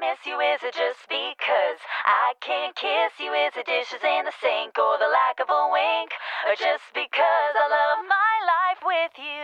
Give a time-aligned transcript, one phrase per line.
[0.00, 0.40] miss you?
[0.40, 3.30] Is it just because I can't kiss you?
[3.32, 6.10] Is it dishes in the sink or the lack of a wink?
[6.48, 9.40] Or just because I love my life with you?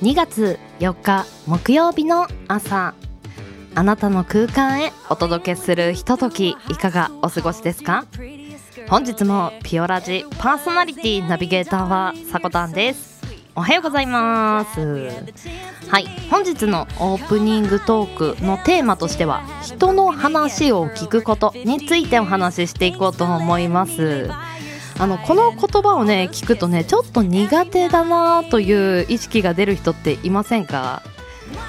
[0.00, 2.94] 2月4日木曜日の朝
[3.74, 8.06] あなたの空間へお届けするひとときいかがお過ごしですか
[8.88, 13.20] 本日もピオラジパーソナリティナビゲーターはさこたんです。
[13.54, 14.80] おはようございます。
[15.90, 16.06] はい。
[16.30, 24.30] 本日のオープニングトークのテーマとしては人の話を聞くことについてお話ししていこうと思います。
[24.98, 31.02] あのこの言葉をね聞くとねちょっと苦手だなという意識が出る人っていませんか？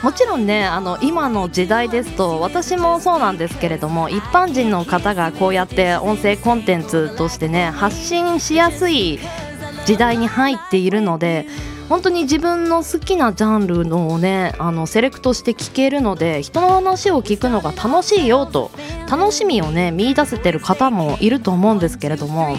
[0.04, 9.20] もちろんねあの今の時代ですと私もそうなんですけれども一般人の方がこうやって音声コンテンツとしてね発信しやすい
[9.86, 11.46] 時代に入っているので
[11.90, 18.70] 本当に自分の好きなジャンルのをねあのセレクトして聞けるので人の話を聞くのが楽しいよと
[19.10, 22.56] 楽しみをね見出せてる方もいると思うんですけれども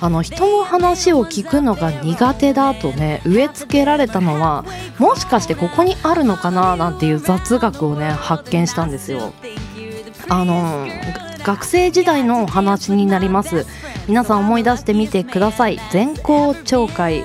[0.00, 4.64] あの人の話を聞くのが苦手だとね植え付けられたのは
[4.98, 9.32] もしかしてここにあるのかななんていう雑学をね発見したんですよ。
[10.28, 10.86] あの
[11.44, 13.66] 学生時代のお話になります。
[14.08, 15.78] 皆さん思い出してみてください。
[15.90, 17.22] 全校長会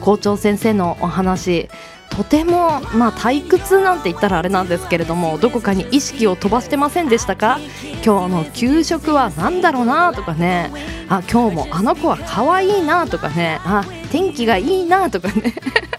[0.00, 1.68] 校長先生のお話。
[2.16, 7.58] とても、まあ、退屈なんて言ったらあれなんですけれどもどこかに意識を飛ばしてませんでしたか？
[8.04, 10.70] 今日の給食は何だろうなとかね。
[11.08, 13.60] あ今日もあの子は可愛いなとかね。
[13.64, 15.54] あ天気がいいなとかね。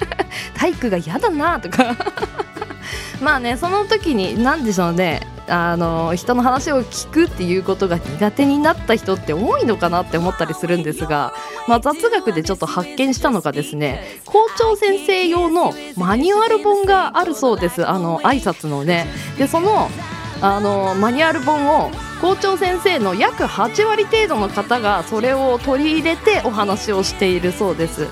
[0.55, 1.95] 体育が嫌だなとか。
[3.21, 5.19] まあねその時に何でしょうね。
[5.47, 11.33] あの人の話を聞くっていうことが苦手になった人って多いのかなって思ったりするんですが、
[11.67, 19.89] まあ、雑学でちょっと発見したのがですね校長先生用のマニュアル本があるそうですあの挨拶のねでその
[20.41, 28.07] あのマニュアル本を校長先生の約8割程度の方がそれを取り入れてお話をしているそうです。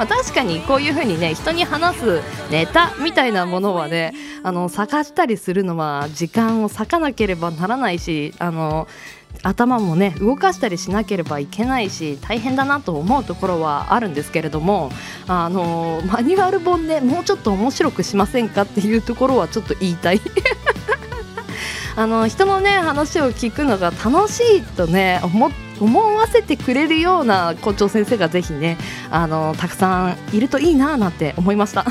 [0.00, 8.88] まあ、確かにこういう風にね人に話すネタみたいなものはねあの探したりするのは時間を割かなければならないしあの
[9.42, 14.90] 頭もね動かしたりしなければいけないし大変だなと思うところはあるんですけれども
[15.28, 20.22] あのマニュアル本でもうちょっと面白くしませんかっていうところはちょっと言いたい。
[21.96, 28.76] あの人のね話を聞くのが楽しいとね思って思わせてくれるような校長先生がぜひね
[29.10, 31.84] あのたくさんいるといいななんて思いました。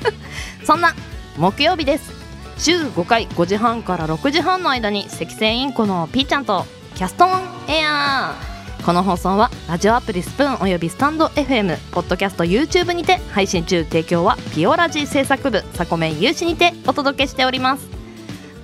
[0.64, 0.94] そんな
[1.36, 2.12] 木曜日です。
[2.58, 7.30] 週5回5時半から6時半の間に赤線インコのピーちゃんとキャストオン
[7.68, 8.34] エア。
[8.84, 17.88] この放送はラジオアプリスプーンおよびスタンド FM ポッドキャスト YouTube にて配信中提供はピオラジ制作部サコメン有志にてお届けしております。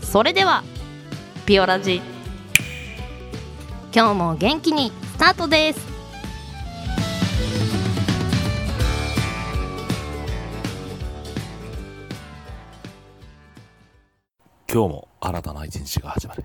[0.03, 0.62] それでは
[1.47, 2.03] ピオラジ
[3.92, 5.80] 今日も元気にスタートです。
[14.72, 16.44] 今日も新たな一日が始まる。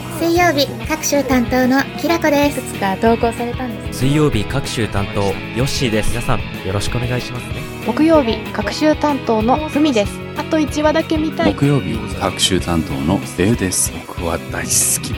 [0.31, 2.59] 水曜日各週担当のきらこです。
[2.61, 5.33] いくつか投稿されたんです水曜日各週担当ヨ
[5.65, 6.11] ッシーです。
[6.11, 7.55] 皆さんよろしくお願いしますね。
[7.85, 10.17] 木曜日各週担当のふみです。
[10.37, 11.53] あと1話だけ見たい。
[11.53, 13.91] 木曜日各週担当のデウです。
[14.07, 15.13] 僕は大好き。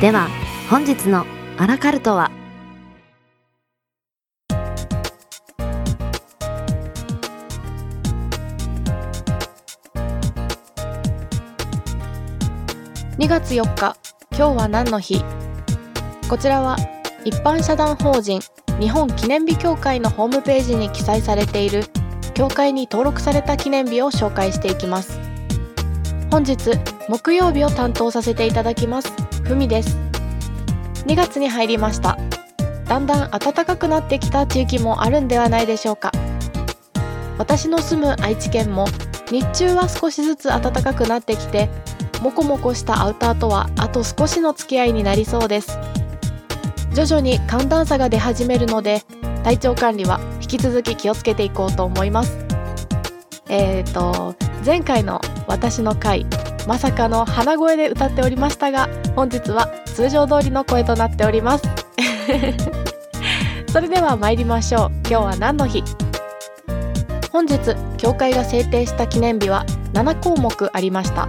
[0.00, 0.26] では
[0.68, 1.24] 本日の
[1.56, 2.32] アラカルトは
[13.16, 13.96] ？2月4日
[14.36, 15.22] 今日は何の日？
[16.28, 16.76] こちらは
[17.24, 18.40] 一般社団法人
[18.80, 21.84] 日本記念日協会のホームページに記載されている
[22.34, 25.20] 協会に登録された記念日を紹介していきます。
[26.32, 26.56] 本日
[27.08, 29.12] 木曜日を担当させていただきます。
[29.44, 29.96] ふみです。
[31.06, 32.18] 2月に入りました。
[32.88, 36.10] だんだん暖かくなってきた地域もあるんではないでしょうか。
[37.38, 38.86] 私の住む愛知県も
[39.30, 41.68] 日中は少しずつ暖かくなってきて
[42.24, 45.78] モコモコしたアウターとはあと少しの付き合いになりそうです。
[46.94, 49.02] 徐々に寒暖差が出始めるので
[49.42, 52.38] 体調管理は引き続き気をつけていこうと思います。
[53.50, 54.34] えーと
[54.64, 56.24] 前回の私の回
[56.66, 61.64] まさかの鼻声で歌っておりましたが本日は通常通りの声となっております。
[63.70, 64.90] それでは参りましょう。
[65.06, 65.84] 今日は何の日？
[67.30, 67.58] 本日
[67.98, 71.28] 教会が制定した記念日は7項目ありました。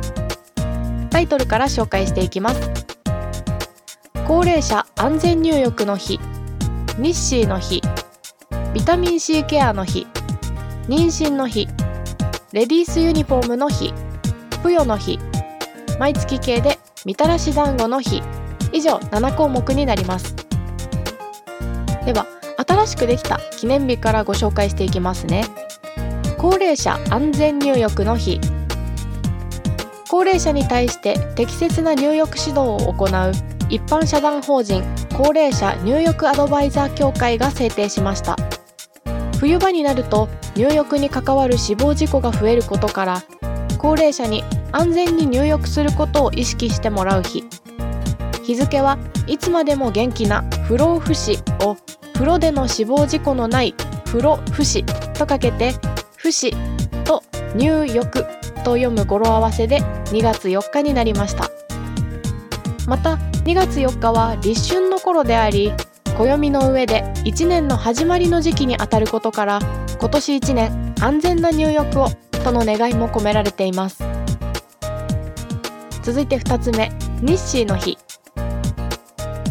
[1.16, 2.60] タイトルから紹介していきます。
[4.28, 6.20] 高齢者安全入浴の日
[6.98, 7.82] 日誌の日
[8.74, 10.08] ビタミン C ケアの日
[10.90, 11.70] 妊娠の日
[12.52, 13.94] レディースユニフォームの日
[14.62, 15.18] ぷよの日
[16.00, 18.22] 毎月系でみたらし団子の日
[18.74, 20.36] 以上7項目になります。
[22.06, 22.28] では
[22.68, 25.46] 新しくできた記念日からご紹介していきますね。
[26.38, 28.42] 高齢者安全入浴の日
[30.16, 33.32] 高齢者に対して適切な入浴指導を行う
[33.70, 34.82] 一般社団法人
[35.14, 38.38] 高齢者入浴アドバイザー協会が制定しました。
[39.42, 43.24] 冬場になると入浴に関わる死亡事故が増えることから
[43.78, 47.44] 高齢者に安全に入浴することを意識してもらう日。
[48.42, 48.98] 日付は
[49.28, 51.76] いつまでも元気な不老不死を
[52.14, 53.76] 風呂での死亡事故のない
[54.06, 55.74] 風呂不死とかけて
[56.16, 56.56] 不死
[57.04, 57.22] と
[57.58, 58.26] 入浴
[58.66, 61.50] と読む語呂合わせで2月4日になりました。
[62.88, 63.16] また
[63.46, 65.72] 2月4日は立春の頃であり
[66.18, 69.60] 暦の上で1年の始まりの時期にあたることから
[70.00, 72.10] 今年1年安全な入浴を
[72.44, 74.04] との願いも込められています。
[76.04, 76.92] 続いて2つ目
[77.22, 77.98] 日誌の日。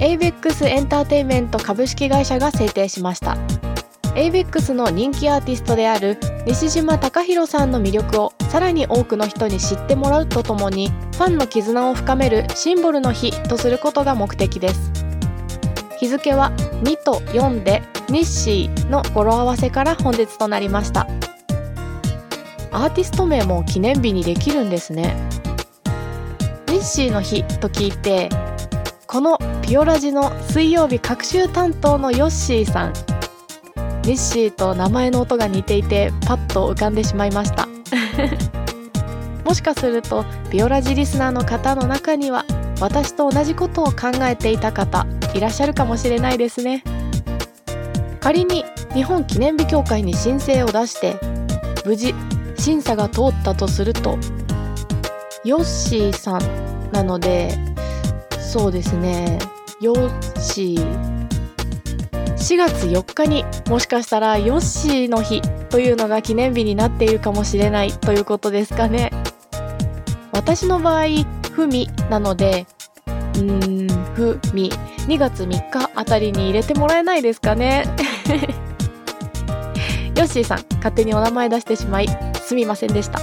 [0.00, 3.36] ABEX エンターテインメント株式会社が制定しました。
[4.14, 14.92] ABEX の人気アーティストである西島隆弘さんの魅力をさらに多くの人に知ってもらうとともにファンの絆を深めるシンボルの日とすることが目的です。
[15.98, 16.52] 日付は
[16.82, 21.08] 2と4で日誌の語呂合わせから本日となりました。
[22.72, 25.16] アーティスト名も記念日にできるんですね。
[26.68, 28.28] 日誌の日と聞いて
[29.06, 33.13] このピオラジの水曜日各週担当のヨッシーさん。
[34.04, 37.68] 日誌と名前の音が似ていてパッと浮かんでしまいました。
[39.44, 42.44] もしかするとビオラジリスナーの方の中には
[42.80, 46.82] 私と同じことを考えていた方いらっしゃるかもしれないですね。
[48.20, 48.64] 仮に
[48.94, 51.16] 日本記念日協会に申請を出して
[51.84, 52.14] 無事
[52.56, 54.18] 審査が通ったとすると
[55.44, 57.54] ヨッシーさんなので
[58.38, 59.38] そうですね
[59.80, 61.13] ヨッシー
[62.44, 69.10] 4月4日にもしかしたらヨッシーの日というのが記念日になっているかもしれないということですかね。
[70.30, 71.04] 私の場合
[71.52, 72.66] ふみなので
[73.06, 74.70] うーんふみ
[75.08, 77.86] 2月3日あたりに入れてもらえないですかね。
[80.14, 82.08] ヨッシーさん勝手にお名前出してしまい
[82.42, 83.20] すみませんでした。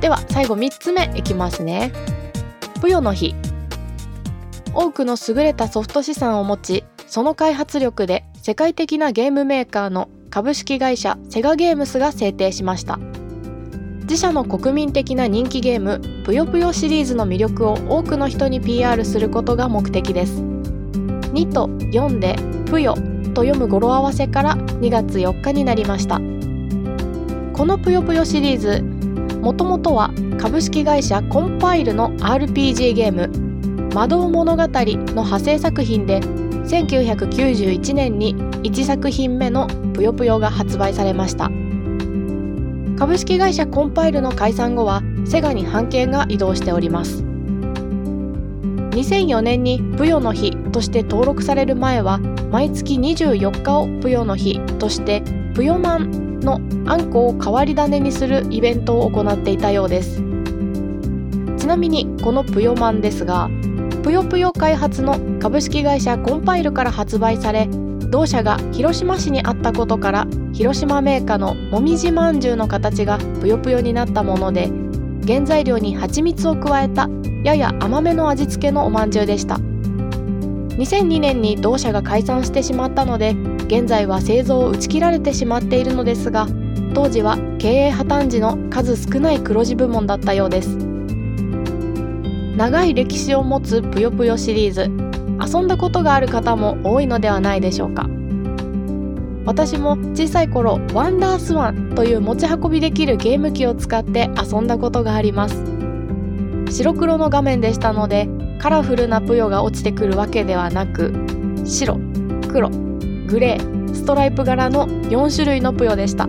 [0.00, 1.90] では最後3つ目いきますね。
[2.80, 3.34] ぷよの日。
[4.72, 12.98] 多くの優れたソフト資産を持ちその開発力で世界的なゲームメーカーの株式会社セガゲームスが制定しました。
[14.02, 20.42] 自社の国民的な人気ゲームぷよぷよシリーズの魅力を多くの人に PR することが目的です。
[21.32, 22.36] 2と4で
[22.70, 22.94] ぷよ
[23.34, 26.16] と読む語呂合わせから2月4日になりました。
[27.52, 28.82] このぷよぷよシリーズ
[29.40, 33.28] もともとは株式会社コンパイルの RPG ゲーム
[33.94, 36.20] 魔導物語の派生作品で
[36.66, 41.50] 1991年に1作品目のぷよぷよが発売されました。
[42.98, 47.22] 株式会社コンパイルの解散後はセガに版権が移動しております。
[48.92, 52.18] 2004年にぷよの日として登録される前は
[52.50, 55.22] 毎月24日をぷよの日として
[55.54, 60.22] ぷよマンのあんこを変わり種にするイベントを行っていたようです。
[61.58, 63.50] ちなみにこのぷよマンですが
[64.06, 67.66] ぷよぷよ開発の株式会社コンパイルから発売され
[68.12, 74.70] 同社が広島市にあったことから広島メーカーのもみじまんじゅうの形がぷよぷよになったもので
[75.26, 77.08] 原材料に蜂蜜を加えた
[77.42, 79.56] やや甘めの味付けのおまんじゅうでした。
[79.56, 83.34] 2002年に同社が解散してしまったので
[83.66, 86.46] 現在は製造を打ち切られてしまっているのですが
[86.94, 90.85] 当時は経営破綻時の数少ない黒字部門だったようです。
[92.56, 94.90] 長い歴史を持つぷよぷよシリーズ。
[95.54, 98.08] 遊んだことがある方も多いのではないでしょうか。
[99.44, 105.62] 私も小さい頃ワンダースワンという持ち運びできるゲーム機を使って遊んだことがあります。
[106.70, 108.26] 白黒の画面でしたので
[108.58, 111.12] カラフルなぷよが落ちてくるわけではなく
[111.66, 111.98] 白
[112.50, 116.26] 黒グレーストライプ柄の4種類のぷよでした。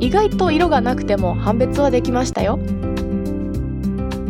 [0.00, 2.58] 意外と色がなくても判別はできましたよ。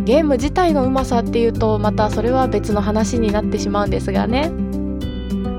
[0.06, 4.52] ゲーム自体のうまさっていうとまたそれは別の話になってしまうんですがね。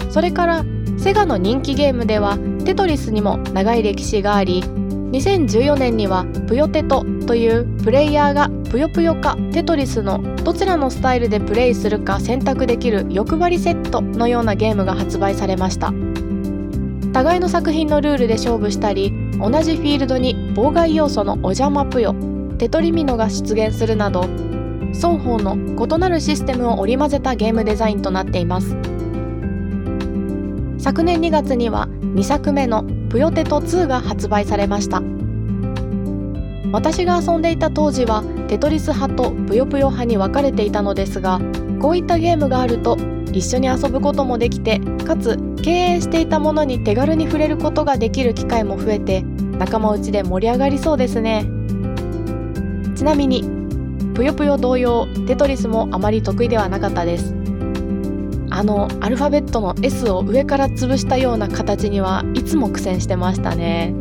[0.09, 0.65] それから
[0.97, 15.93] セガの人気ゲームではテトリスにも長い歴史があり2014年にはぷよテトというプレイヤーがぷよぷよかテトリスのどちらのスタイルでプレイするか選択できる欲張りセットのようなゲームが発売されました。
[17.13, 22.15] 互いの作品のルールで勝負したり同じフィールドに妨害要素のお邪魔ぷよ
[22.57, 24.23] テトリミノが出現するなど
[24.93, 28.75] 双方の異なるシステムを織り交ぜたゲームデザインとなっています。
[30.79, 35.03] 昨年2月には2作目の「ぷよテト2」が発売されました。
[36.71, 41.39] 私が遊んでいた当時はテトリス派とぷよぷよ派に分かれていたのですが
[41.79, 42.97] こういったゲームがあると
[43.31, 49.23] 一緒に遊ぶこともできてかつ経営していたものに手軽に触れることができる機会も増えて
[49.57, 51.45] 仲間内で盛り上がりそうですね。
[52.97, 53.43] ちなみに
[54.15, 57.35] ぷよぷよ同様テトリスもあまり得意ではなかったです。
[58.49, 63.93] あのアルファベットの S を上から潰したような形にはいつも苦戦してましたね。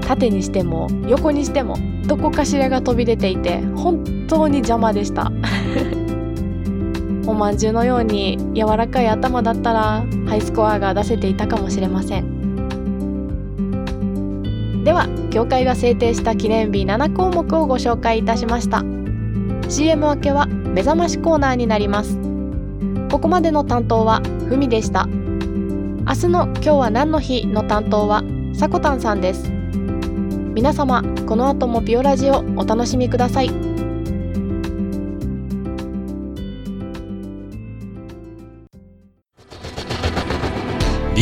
[0.00, 5.30] 縦にしても横にしてもどこかしらが飛び出ていて本当に邪魔でした。
[7.28, 12.41] おまんじゅうのように柔らかい頭だったらハイスコアが出せていたかもしれません。
[14.84, 18.82] では協会が制定した記念日7項目をご紹介いたしました。
[19.68, 22.18] CM 明けは目覚ましコーナーになります。
[23.10, 25.06] ここまでの担当はふみでした。
[25.06, 28.24] 明日の今日は何の日の担当は
[28.54, 29.52] さこたんさんです。
[30.54, 33.71] 皆様この後もビオラジをお楽しみください。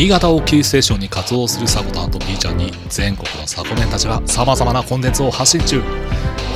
[0.01, 5.79] 新潟をキーステーションに活動するサコタンと B ちゃんに全国のサコメンたちが様々なコンテンツを発信中。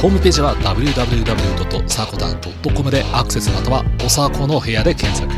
[0.02, 5.32] ホームページは www.sakotan.com でアクセスまたはおさこの部屋で検索。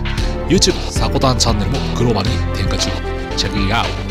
[0.48, 2.90] YouTube サコタンチャンネルもグローバルに展開中。
[3.36, 4.07] チェックイアウト。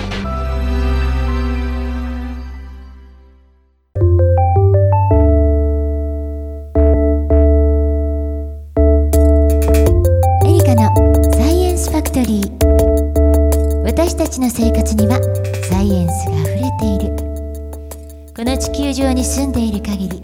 [18.59, 20.23] 地球上に住んでいる限り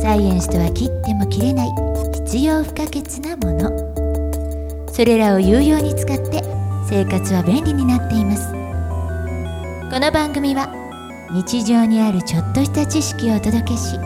[0.00, 1.68] サイエンスとは切っても切れない
[2.14, 4.86] 必要不可欠なもの。
[4.92, 6.42] それらを有用に使って
[6.88, 8.52] 生活は便利になっています。
[9.90, 10.72] この番組は
[11.32, 13.96] 日常にあるちょっとした知識をお届けし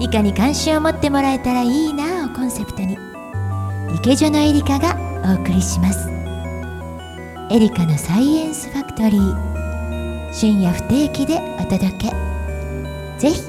[0.00, 2.98] いかに関心を持ってもらえたらいいなをコンセプトに
[3.94, 6.10] 池女のエリカがお送りします。
[7.50, 10.32] エリカのサイエンスファクトリー。
[10.32, 12.25] 深夜不定期でお届け。
[13.18, 13.40] ぜひ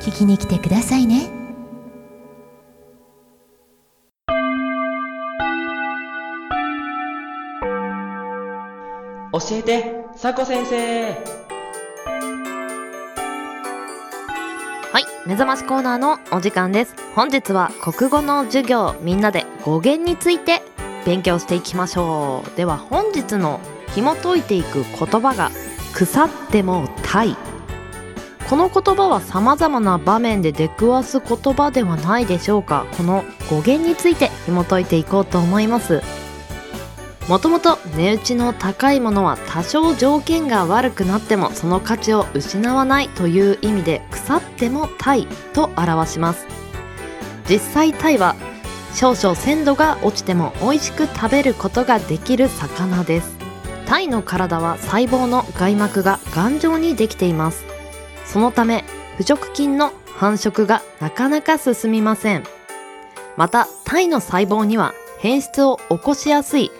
[0.00, 1.30] 聞きに来てくださいね
[9.32, 11.12] 教えて、さこ先生
[14.92, 16.94] はい、目覚ましコーナーのお時間です。
[17.14, 20.62] 本日は国語の授業みんなで語源について
[21.04, 22.56] 勉強していきましょう。
[22.56, 23.60] では本日の
[23.94, 25.50] 紐解いていく言葉が
[25.92, 27.36] 腐っても鯛。
[28.48, 32.86] この言葉は様々な場面で出くわす言葉ではないでしょうか。
[32.96, 36.02] この語源について紐解いていこうと思います。
[37.28, 46.46] もともと値打ちの高いものは多少条件が悪くなってもその価値を失わないという意味で腐ってもタイと表します
[47.48, 48.36] 実際タイは
[48.94, 53.36] 少々鮮度が落ちても美味しく食べることができる魚です
[53.86, 57.65] タイの体は細胞の外膜が頑丈にできています
[58.26, 58.84] そのため
[59.16, 62.44] 腐食菌の繁殖がなかなか進みません。
[63.36, 66.70] またタイの細胞には変質を起こしやすい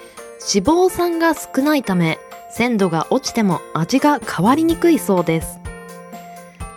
[0.54, 2.18] 脂肪酸が少ないため
[2.50, 5.58] 鮮度が落ちても味が変わりにくいそうです。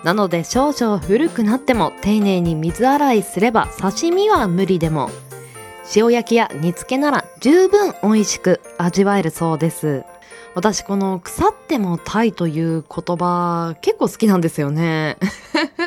[0.04, 5.10] なので少々古くなっても丁寧に水洗いすれば刺身は無理でも
[5.96, 10.04] 塩焼きや煮付けなら十分美味しく味わえるそうです。
[10.60, 15.18] 私この腐ってもタイという言葉結構好きなんですよね。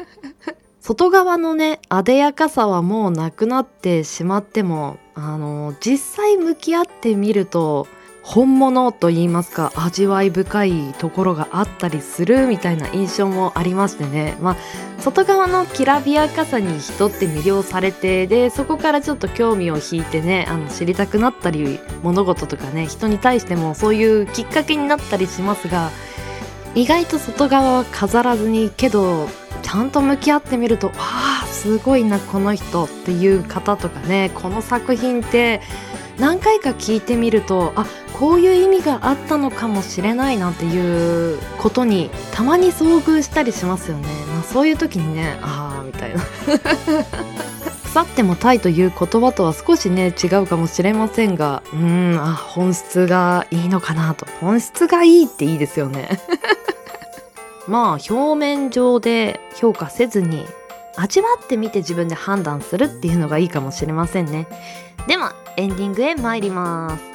[0.81, 7.87] 外側のねあでやかさはもうなくなってしまってもあの実際向き合ってみると
[8.23, 14.57] 本物と言いますか味わい深いところがあったりするみたいな印象もありましてね、まあ、
[15.01, 25.91] 外側のきらびやかさに人って魅了されてでそこからちょっと興味を引いてねあの知りたくなったり物事とかね人に対してもそういうきっかけになったりしますが
[26.75, 29.29] 意外と外側は飾らずにけど
[29.63, 35.61] ちゃんと向き合ってみるとわあすごいなこの人っていう方とかねこの作品って
[36.23, 46.23] 何回か聞いてみるとあこういう意味があったのかもしれないなんていうことにたまに遭遇したりしますよね、まあ、そういう時にねああみたいな。
[47.83, 54.25] 腐ってもタイという言葉とは少しね違うかもしれませんがうんあ本質がいいのかなと。
[54.41, 56.21] 本質がいいっていいですよね。
[57.67, 60.47] まあ表面上で評価せずに
[60.97, 64.47] 味わってみて自分で判断するっていうのがいいかもしれませんね。
[65.09, 67.13] ではエンディングへ参ります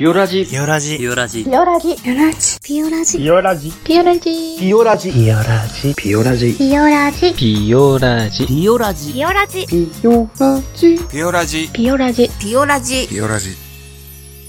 [0.00, 0.96] ピオラジピオラジ。
[0.96, 1.44] ピオラジ。
[1.44, 1.98] ピオラジ。
[2.00, 2.58] ピオラジ。
[2.62, 3.18] ピオラジ。
[3.18, 4.42] ピオラジピオラジ。
[4.54, 8.54] ピオラジピオラジピオラジピオラジ。
[8.54, 9.66] ピオラジピオラジ。
[9.68, 11.08] ピオラジ。
[11.10, 13.08] ピオラジピオラジピオラジ。
[13.08, 13.56] ピオラジ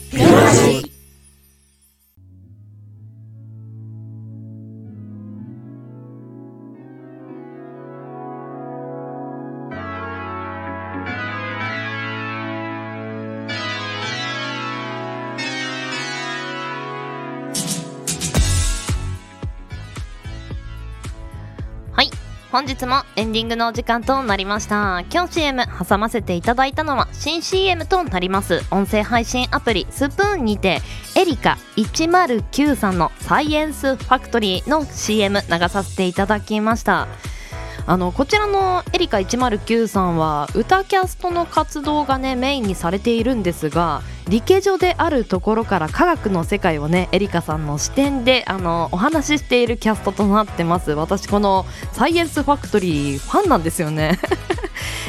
[0.10, 0.90] ピオラジ。
[22.51, 25.05] 本日もエンディングのお時間となりました。
[25.10, 28.62] 今日 CM 挟ませていただいたのは新 CM となります。
[28.72, 30.81] 音声配信アプリスプーンにて
[31.15, 37.08] エリカ109さんのサイエンスファクトリーの CM 流させていただきました。
[37.85, 50.91] あのこちらのエリカ109さんは歌キャストの活動がねメインにされているんですが理系女であるところから科学の世界をねエリカさんの視点であのお話ししているキャストとなってます。
[50.91, 54.19] 私このサイエンスファクトリーファンなんですよね。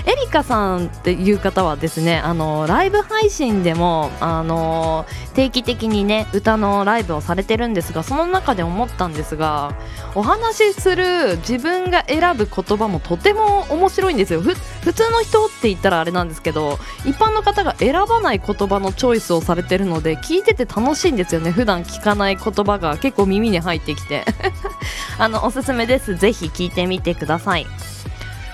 [0.04, 9.74] エリカさんっていう方はですねあのライブ配信でもあの定期的にね歌のライブをされてるんですがその中で思ったんですが
[10.14, 14.40] お話しする自分が選ぶ言葉もとても面白いんですよ。
[14.40, 21.50] 普通の人って言ったらあれなんですけど一般の方が選ばない言葉のチョイスをされてるので聞いてて楽しいんですよね。
[21.50, 24.24] 普段聞かない言葉が結構耳に入ってきて。
[25.18, 26.16] あのおすすめです。
[26.16, 27.66] ぜひ聞いてみてください。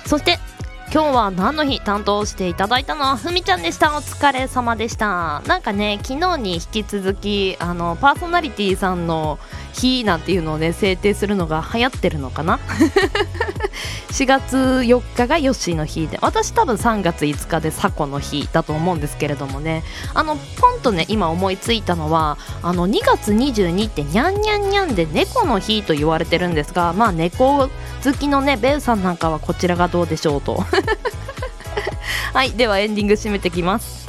[0.07, 0.39] そして
[0.91, 3.95] 今日は何の日担当していただいたのはふみちゃんでした。
[3.95, 5.43] お疲れ様でした。
[5.47, 9.39] なんかね昨日に引き続きあのパーソナリティさんの
[9.75, 12.59] 日なんていうのをね制定するのが流行ってるのかな？
[14.19, 19.85] 4月4日がヨッシーの日で私多分3月5日でサコの日だと思うんですけれどもね。
[20.13, 30.65] あのポンとね今思いついたのはあの2月22ってにゃんにゃんにゃんで猫の日と言われてるんですがまあ猫好きのねベウさんなんかはこちらがどうでしょうと。
[32.35, 34.09] はいではエンディング締めてきます。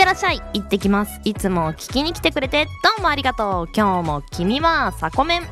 [0.00, 0.40] ってらっしゃい。
[0.54, 1.20] 行ってきます。
[1.24, 3.68] いつも聞きに来てくれてどうもありがとう。
[3.76, 5.42] 今日も君はサコメン。
[5.42, 5.48] だ。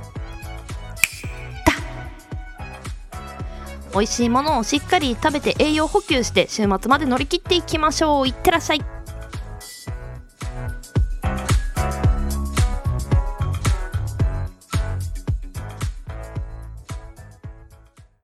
[3.92, 8.26] 美味しいものをしっかり食べて栄養補給して週末まで乗り切っていきましょう。
[8.26, 8.97] いってらっしゃい。